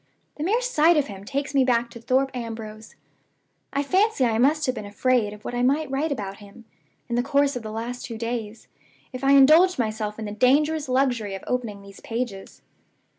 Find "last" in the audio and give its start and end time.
7.71-8.03